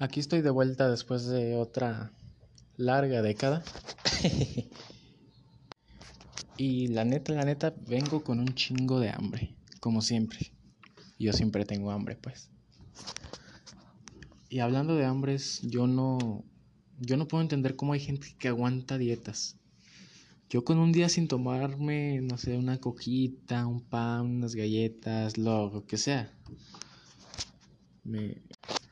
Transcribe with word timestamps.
Aquí 0.00 0.18
estoy 0.18 0.40
de 0.40 0.48
vuelta 0.48 0.90
después 0.90 1.26
de 1.26 1.56
otra 1.56 2.10
larga 2.78 3.20
década. 3.20 3.62
y 6.56 6.88
la 6.88 7.04
neta, 7.04 7.34
la 7.34 7.44
neta, 7.44 7.74
vengo 7.86 8.24
con 8.24 8.40
un 8.40 8.54
chingo 8.54 8.98
de 8.98 9.10
hambre, 9.10 9.54
como 9.78 10.00
siempre. 10.00 10.54
Yo 11.18 11.34
siempre 11.34 11.66
tengo 11.66 11.90
hambre, 11.90 12.16
pues. 12.16 12.48
Y 14.48 14.60
hablando 14.60 14.94
de 14.94 15.04
hambres, 15.04 15.60
yo 15.64 15.86
no 15.86 16.46
yo 16.98 17.18
no 17.18 17.28
puedo 17.28 17.42
entender 17.42 17.76
cómo 17.76 17.92
hay 17.92 18.00
gente 18.00 18.34
que 18.38 18.48
aguanta 18.48 18.96
dietas. 18.96 19.58
Yo 20.48 20.64
con 20.64 20.78
un 20.78 20.92
día 20.92 21.10
sin 21.10 21.28
tomarme, 21.28 22.22
no 22.22 22.38
sé, 22.38 22.56
una 22.56 22.78
coquita, 22.78 23.66
un 23.66 23.82
pan, 23.82 24.22
unas 24.22 24.54
galletas, 24.54 25.36
lo 25.36 25.84
que 25.86 25.98
sea. 25.98 26.32
Me, 28.02 28.40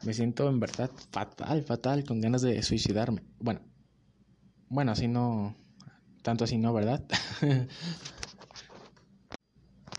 me 0.04 0.14
siento 0.14 0.48
en 0.48 0.60
verdad 0.60 0.90
fatal, 1.10 1.62
fatal, 1.62 2.04
con 2.04 2.20
ganas 2.20 2.42
de 2.42 2.62
suicidarme. 2.62 3.22
Bueno, 3.40 3.60
bueno, 4.68 4.92
así 4.92 5.08
no, 5.08 5.56
tanto 6.22 6.44
así 6.44 6.58
no, 6.58 6.72
¿verdad? 6.72 7.04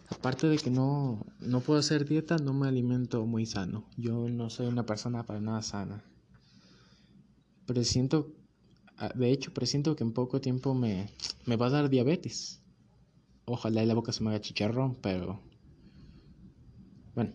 Aparte 0.09 0.48
de 0.48 0.58
que 0.58 0.70
no, 0.70 1.25
no 1.39 1.62
puedo 1.62 1.80
hacer 1.80 2.05
dieta, 2.05 2.38
no 2.38 2.53
me 2.53 2.67
alimento 2.67 3.25
muy 3.25 3.45
sano. 3.45 3.85
Yo 3.98 4.30
no 4.30 4.49
soy 4.49 4.67
una 4.67 4.85
persona 4.85 5.25
para 5.25 5.39
nada 5.39 5.62
sana. 5.62 6.03
Presiento, 7.66 8.34
ah, 8.97 9.11
de 9.16 9.31
hecho, 9.31 9.53
presiento 9.53 9.95
que 9.95 10.03
en 10.03 10.13
poco 10.13 10.41
tiempo 10.41 10.73
me, 10.73 11.09
me 11.45 11.55
va 11.55 11.67
a 11.67 11.72
dar 11.72 11.89
diabetes. 11.89 12.61
Ojalá 13.45 13.84
y 13.84 13.86
la 13.86 13.94
boca 13.94 14.11
se 14.11 14.23
me 14.23 14.30
haga 14.30 14.41
chicharrón, 14.41 14.95
pero... 14.95 15.39
Bueno, 17.16 17.34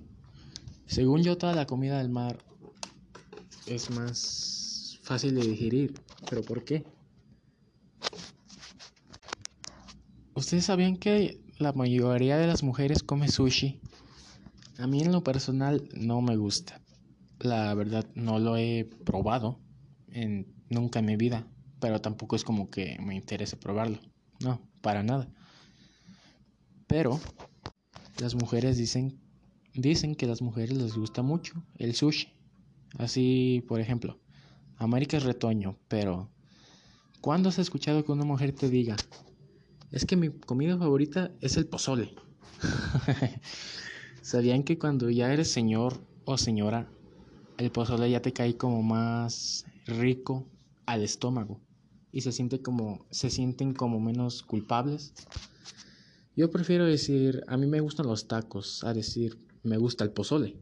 según 0.86 1.22
yo, 1.22 1.38
toda 1.38 1.54
la 1.54 1.66
comida 1.66 1.98
del 1.98 2.10
mar 2.10 2.38
es 3.66 3.90
más 3.90 4.98
fácil 5.02 5.34
de 5.34 5.46
digerir. 5.46 5.94
¿Pero 6.28 6.42
por 6.42 6.64
qué? 6.64 6.84
¿Ustedes 10.34 10.64
sabían 10.64 10.96
que 10.96 11.40
la 11.58 11.72
mayoría 11.72 12.36
de 12.36 12.46
las 12.46 12.62
mujeres 12.62 13.02
come 13.02 13.28
sushi? 13.28 13.80
A 14.78 14.86
mí 14.86 15.02
en 15.02 15.12
lo 15.12 15.22
personal 15.22 15.88
no 15.94 16.20
me 16.20 16.36
gusta. 16.36 16.80
La 17.38 17.72
verdad 17.74 18.06
no 18.14 18.38
lo 18.38 18.56
he 18.56 18.88
probado 19.04 19.60
en, 20.08 20.52
nunca 20.70 20.98
en 20.98 21.06
mi 21.06 21.16
vida, 21.16 21.46
pero 21.80 22.00
tampoco 22.00 22.36
es 22.36 22.44
como 22.44 22.70
que 22.70 22.98
me 23.00 23.14
interese 23.14 23.56
probarlo. 23.56 23.98
No, 24.40 24.60
para 24.80 25.02
nada. 25.02 25.28
Pero 26.86 27.20
las 28.18 28.34
mujeres 28.34 28.76
dicen 28.76 29.20
dicen 29.74 30.14
que 30.14 30.26
a 30.26 30.28
las 30.28 30.42
mujeres 30.42 30.76
les 30.76 30.96
gusta 30.96 31.22
mucho 31.22 31.54
el 31.78 31.94
sushi. 31.94 32.28
Así, 32.98 33.64
por 33.66 33.80
ejemplo, 33.80 34.20
América 34.76 35.16
es 35.16 35.24
retoño, 35.24 35.76
pero 35.88 36.30
¿cuándo 37.20 37.48
has 37.48 37.58
escuchado 37.58 38.04
que 38.04 38.12
una 38.12 38.24
mujer 38.24 38.52
te 38.52 38.68
diga, 38.68 38.96
es 39.90 40.04
que 40.04 40.16
mi 40.16 40.30
comida 40.30 40.78
favorita 40.78 41.32
es 41.40 41.56
el 41.56 41.66
pozole? 41.66 42.14
¿Sabían 44.22 44.62
que 44.62 44.78
cuando 44.78 45.10
ya 45.10 45.32
eres 45.32 45.50
señor 45.50 46.00
o 46.24 46.38
señora, 46.38 46.88
el 47.58 47.70
pozole 47.70 48.10
ya 48.10 48.22
te 48.22 48.32
cae 48.32 48.56
como 48.56 48.82
más 48.82 49.64
rico 49.86 50.46
al 50.86 51.02
estómago 51.02 51.60
y 52.12 52.20
se 52.20 52.32
siente 52.32 52.62
como 52.62 53.06
se 53.10 53.28
sienten 53.28 53.74
como 53.74 54.00
menos 54.00 54.42
culpables? 54.42 55.12
Yo 56.36 56.50
prefiero 56.50 56.84
decir, 56.84 57.44
a 57.46 57.56
mí 57.56 57.66
me 57.66 57.80
gustan 57.80 58.06
los 58.06 58.26
tacos, 58.26 58.82
a 58.82 58.92
decir, 58.92 59.38
me 59.62 59.76
gusta 59.76 60.04
el 60.04 60.10
pozole. 60.10 60.56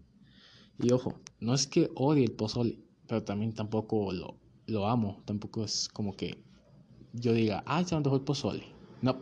Y 0.79 0.93
ojo, 0.93 1.15
no 1.41 1.55
es 1.55 1.67
que 1.67 1.91
odie 1.95 2.25
el 2.25 2.33
pozole, 2.33 2.79
pero 3.07 3.23
también 3.23 3.53
tampoco 3.53 4.13
lo, 4.13 4.37
lo 4.67 4.87
amo. 4.87 5.23
Tampoco 5.25 5.65
es 5.65 5.89
como 5.89 6.17
que 6.17 6.43
yo 7.13 7.35
diga, 7.35 7.63
ay, 7.67 7.85
se 7.85 7.95
me 7.95 8.03
dejó 8.03 8.17
el 8.17 8.23
pozole. 8.23 8.65
No. 9.01 9.17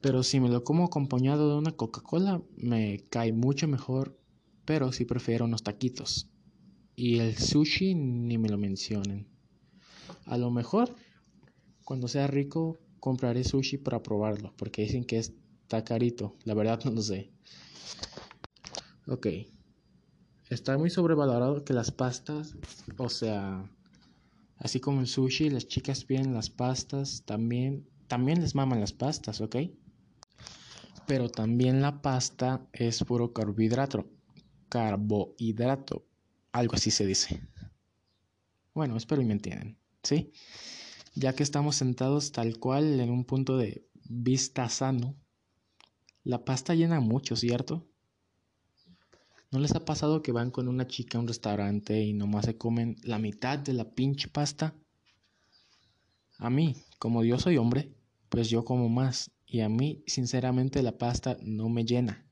Pero 0.00 0.22
si 0.22 0.40
me 0.40 0.48
lo 0.48 0.64
como 0.64 0.84
acompañado 0.84 1.50
de 1.50 1.58
una 1.58 1.72
Coca-Cola, 1.72 2.42
me 2.56 3.04
cae 3.10 3.32
mucho 3.32 3.68
mejor. 3.68 4.18
Pero 4.64 4.92
sí 4.92 5.04
prefiero 5.04 5.44
unos 5.44 5.62
taquitos. 5.62 6.28
Y 6.96 7.18
el 7.18 7.36
sushi 7.36 7.94
ni 7.94 8.38
me 8.38 8.48
lo 8.48 8.56
mencionen. 8.56 9.26
A 10.26 10.38
lo 10.38 10.50
mejor, 10.50 10.94
cuando 11.84 12.08
sea 12.08 12.26
rico, 12.26 12.78
compraré 13.00 13.44
sushi 13.44 13.78
para 13.78 14.02
probarlo. 14.02 14.54
Porque 14.56 14.82
dicen 14.82 15.04
que 15.04 15.18
está 15.18 15.84
carito. 15.84 16.36
La 16.44 16.54
verdad 16.54 16.80
no 16.84 16.92
lo 16.92 17.02
sé. 17.02 17.30
Ok. 19.06 19.26
Está 20.50 20.76
muy 20.76 20.90
sobrevalorado 20.90 21.64
que 21.64 21.72
las 21.72 21.92
pastas, 21.92 22.56
o 22.98 23.08
sea, 23.08 23.70
así 24.56 24.80
como 24.80 25.00
el 25.00 25.06
sushi, 25.06 25.48
las 25.48 25.68
chicas 25.68 26.04
piden 26.04 26.34
las 26.34 26.50
pastas, 26.50 27.22
también, 27.24 27.88
también 28.08 28.40
les 28.40 28.56
maman 28.56 28.80
las 28.80 28.92
pastas, 28.92 29.40
¿ok? 29.40 29.56
Pero 31.06 31.28
también 31.28 31.80
la 31.80 32.02
pasta 32.02 32.66
es 32.72 33.04
puro 33.04 33.32
carbohidrato, 33.32 34.10
carbohidrato, 34.68 36.04
algo 36.50 36.74
así 36.74 36.90
se 36.90 37.06
dice. 37.06 37.48
Bueno, 38.74 38.96
espero 38.96 39.22
que 39.22 39.28
me 39.28 39.34
entiendan, 39.34 39.78
¿sí? 40.02 40.32
Ya 41.14 41.32
que 41.32 41.44
estamos 41.44 41.76
sentados 41.76 42.32
tal 42.32 42.58
cual 42.58 42.98
en 42.98 43.10
un 43.10 43.24
punto 43.24 43.56
de 43.56 43.86
vista 44.02 44.68
sano, 44.68 45.14
la 46.24 46.44
pasta 46.44 46.74
llena 46.74 46.98
mucho, 46.98 47.36
¿cierto? 47.36 47.89
¿No 49.52 49.58
les 49.58 49.74
ha 49.74 49.84
pasado 49.84 50.22
que 50.22 50.30
van 50.30 50.52
con 50.52 50.68
una 50.68 50.86
chica 50.86 51.18
a 51.18 51.20
un 51.20 51.26
restaurante 51.26 52.00
y 52.00 52.12
nomás 52.12 52.44
se 52.44 52.56
comen 52.56 52.96
la 53.02 53.18
mitad 53.18 53.58
de 53.58 53.72
la 53.72 53.90
pinche 53.90 54.28
pasta? 54.28 54.76
A 56.38 56.50
mí, 56.50 56.76
como 57.00 57.24
yo 57.24 57.36
soy 57.36 57.56
hombre, 57.56 57.92
pues 58.28 58.48
yo 58.48 58.64
como 58.64 58.88
más. 58.88 59.32
Y 59.46 59.60
a 59.62 59.68
mí, 59.68 60.04
sinceramente, 60.06 60.82
la 60.82 60.96
pasta 60.96 61.36
no 61.42 61.68
me 61.68 61.84
llena. 61.84 62.24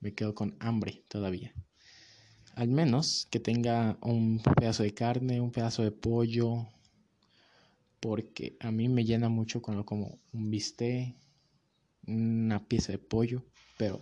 Me 0.00 0.14
quedo 0.14 0.34
con 0.34 0.56
hambre 0.58 1.04
todavía. 1.08 1.52
Al 2.54 2.68
menos 2.68 3.28
que 3.30 3.38
tenga 3.38 3.98
un 4.00 4.40
pedazo 4.58 4.82
de 4.82 4.94
carne, 4.94 5.42
un 5.42 5.52
pedazo 5.52 5.82
de 5.82 5.92
pollo. 5.92 6.66
Porque 8.00 8.56
a 8.60 8.70
mí 8.70 8.88
me 8.88 9.04
llena 9.04 9.28
mucho 9.28 9.60
cuando 9.60 9.84
como 9.84 10.18
un 10.32 10.48
bistec, 10.48 11.14
una 12.06 12.66
pieza 12.66 12.92
de 12.92 12.98
pollo. 12.98 13.44
Pero 13.76 14.00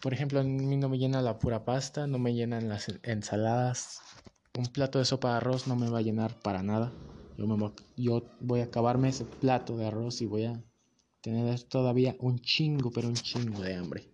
por 0.00 0.14
ejemplo, 0.14 0.40
a 0.40 0.42
mí 0.42 0.76
no 0.76 0.88
me 0.88 0.98
llena 0.98 1.20
la 1.20 1.38
pura 1.38 1.64
pasta, 1.64 2.06
no 2.06 2.18
me 2.18 2.34
llenan 2.34 2.68
las 2.68 2.86
ensaladas. 3.02 4.00
Un 4.58 4.66
plato 4.66 4.98
de 4.98 5.04
sopa 5.04 5.30
de 5.30 5.36
arroz 5.36 5.66
no 5.66 5.76
me 5.76 5.90
va 5.90 5.98
a 5.98 6.02
llenar 6.02 6.40
para 6.40 6.62
nada. 6.62 6.92
Yo, 7.36 7.46
me 7.46 7.72
yo 7.96 8.22
voy 8.40 8.60
a 8.60 8.64
acabarme 8.64 9.10
ese 9.10 9.24
plato 9.24 9.76
de 9.76 9.86
arroz 9.86 10.20
y 10.22 10.26
voy 10.26 10.44
a 10.44 10.62
tener 11.20 11.62
todavía 11.64 12.16
un 12.18 12.38
chingo, 12.38 12.90
pero 12.90 13.08
un 13.08 13.14
chingo 13.14 13.62
de 13.62 13.74
hambre. 13.74 14.10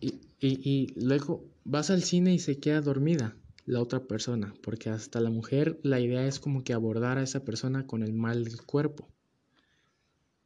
Y, 0.00 0.20
y, 0.40 0.92
luego 0.96 1.44
vas 1.64 1.90
al 1.90 2.02
cine 2.02 2.34
y 2.34 2.38
se 2.38 2.58
queda 2.58 2.80
dormida 2.80 3.36
la 3.64 3.80
otra 3.80 4.06
persona, 4.06 4.52
porque 4.62 4.90
hasta 4.90 5.20
la 5.20 5.30
mujer 5.30 5.80
la 5.82 6.00
idea 6.00 6.26
es 6.26 6.38
como 6.38 6.64
que 6.64 6.74
abordar 6.74 7.18
a 7.18 7.22
esa 7.22 7.44
persona 7.44 7.86
con 7.86 8.02
el 8.02 8.12
mal 8.12 8.44
del 8.44 8.62
cuerpo. 8.62 9.08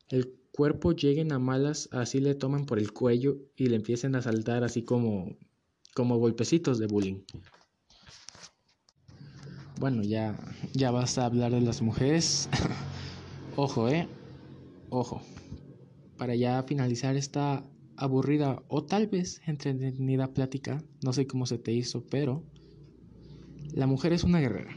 El 0.08 0.38
cuerpo 0.58 0.90
lleguen 0.90 1.30
a 1.30 1.38
malas, 1.38 1.88
así 1.92 2.18
le 2.18 2.34
toman 2.34 2.66
por 2.66 2.80
el 2.80 2.92
cuello 2.92 3.38
y 3.54 3.66
le 3.66 3.76
empiecen 3.76 4.16
a 4.16 4.22
saltar 4.22 4.64
así 4.64 4.82
como, 4.82 5.36
como 5.94 6.18
golpecitos 6.18 6.80
de 6.80 6.88
bullying. 6.88 7.20
Bueno, 9.78 10.02
ya, 10.02 10.36
ya 10.72 10.90
vas 10.90 11.16
a 11.16 11.26
hablar 11.26 11.52
de 11.52 11.60
las 11.60 11.80
mujeres. 11.80 12.48
Ojo, 13.56 13.88
eh. 13.88 14.08
Ojo. 14.90 15.22
Para 16.16 16.34
ya 16.34 16.64
finalizar 16.64 17.14
esta 17.14 17.62
aburrida 17.94 18.60
o 18.66 18.82
tal 18.82 19.06
vez 19.06 19.40
entretenida 19.46 20.34
plática, 20.34 20.82
no 21.04 21.12
sé 21.12 21.28
cómo 21.28 21.46
se 21.46 21.58
te 21.58 21.70
hizo, 21.70 22.04
pero 22.10 22.42
la 23.74 23.86
mujer 23.86 24.12
es 24.12 24.24
una 24.24 24.40
guerrera. 24.40 24.76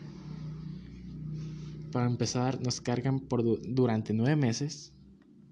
Para 1.92 2.06
empezar, 2.06 2.62
nos 2.62 2.82
cargan 2.82 3.20
por 3.20 3.42
durante 3.64 4.14
nueve 4.14 4.36
meses 4.36 4.94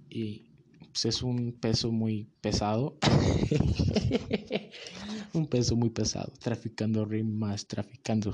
y 0.09 0.49
pues, 0.91 1.05
es 1.05 1.23
un 1.23 1.53
peso 1.53 1.91
muy 1.91 2.29
pesado. 2.41 2.97
un 5.33 5.47
peso 5.47 5.75
muy 5.75 5.89
pesado. 5.89 6.31
Traficando 6.39 7.05
rimas, 7.05 7.67
traficando... 7.67 8.33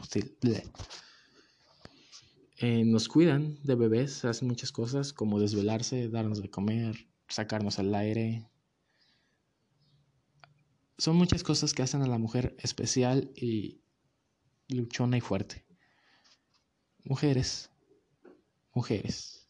Eh, 2.58 2.86
nos 2.86 3.10
cuidan 3.10 3.60
de 3.64 3.76
bebés, 3.76 4.24
hacen 4.24 4.48
muchas 4.48 4.72
cosas 4.72 5.12
como 5.12 5.40
desvelarse, 5.40 6.08
darnos 6.08 6.42
de 6.42 6.50
comer, 6.50 7.08
sacarnos 7.28 7.80
al 7.80 7.94
aire. 7.94 8.50
Son 10.98 11.18
muchas 11.18 11.44
cosas 11.44 11.74
que 11.74 11.84
hacen 11.84 12.02
a 12.02 12.08
la 12.08 12.18
mujer 12.18 12.56
especial 12.60 13.32
y 13.36 13.82
luchona 14.70 15.18
y 15.18 15.22
fuerte. 15.22 15.66
Mujeres, 17.04 17.70
mujeres, 18.74 19.46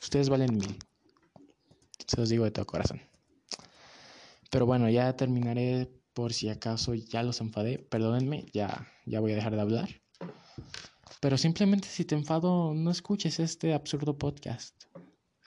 ustedes 0.00 0.28
valen 0.28 0.58
mil. 0.58 0.76
Se 2.08 2.16
los 2.16 2.28
digo 2.28 2.44
de 2.44 2.50
todo 2.50 2.66
corazón. 2.66 3.00
Pero 4.50 4.66
bueno, 4.66 4.88
ya 4.88 5.14
terminaré 5.16 5.88
Por 6.14 6.32
si 6.32 6.48
acaso 6.48 6.94
ya 6.94 7.22
los 7.22 7.40
enfadé, 7.40 7.78
perdónenme, 7.78 8.46
ya, 8.52 8.88
ya 9.06 9.20
voy 9.20 9.32
a 9.32 9.36
dejar 9.36 9.54
de 9.54 9.60
hablar. 9.60 9.88
Pero 11.20 11.38
simplemente 11.38 11.86
si 11.86 12.04
te 12.04 12.16
enfado, 12.16 12.74
no 12.74 12.90
escuches 12.90 13.38
este 13.38 13.72
absurdo 13.72 14.18
podcast. 14.18 14.74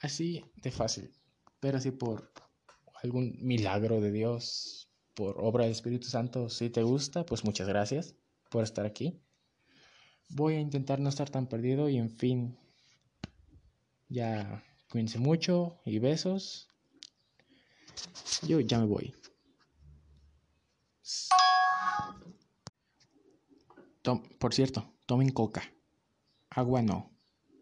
Así 0.00 0.44
de 0.62 0.70
fácil. 0.70 1.12
Pero 1.60 1.78
si 1.78 1.90
por 1.90 2.32
algún 3.02 3.36
milagro 3.40 4.00
de 4.00 4.12
Dios, 4.12 4.88
por 5.14 5.36
obra 5.38 5.64
del 5.64 5.72
Espíritu 5.72 6.08
Santo, 6.08 6.48
si 6.48 6.70
te 6.70 6.82
gusta, 6.82 7.26
pues 7.26 7.44
muchas 7.44 7.68
gracias 7.68 8.14
por 8.50 8.64
estar 8.64 8.86
aquí. 8.86 9.20
Voy 10.30 10.54
a 10.54 10.60
intentar 10.60 11.00
no 11.00 11.08
estar 11.08 11.28
tan 11.28 11.46
perdido 11.46 11.88
y 11.88 11.98
en 11.98 12.10
fin, 12.10 12.58
ya 14.08 14.64
cuídense 14.92 15.18
mucho 15.18 15.78
y 15.86 15.98
besos. 15.98 16.68
Yo 18.46 18.60
ya 18.60 18.78
me 18.78 18.84
voy. 18.84 19.14
por 24.38 24.52
cierto, 24.52 24.92
tomen 25.06 25.30
coca. 25.30 25.62
Agua 26.50 26.82
no. 26.82 27.10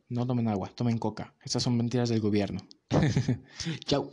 No 0.08 0.26
tomen 0.26 0.48
agua, 0.48 0.72
tomen 0.74 0.98
coca. 0.98 1.36
Estas 1.44 1.62
son 1.62 1.76
mentiras 1.76 2.08
del 2.08 2.20
gobierno. 2.20 2.60
Chao. 3.86 4.10